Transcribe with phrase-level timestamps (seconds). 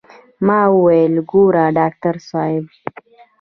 [0.45, 2.65] ما وويل ګوره ډاکتر صاحب.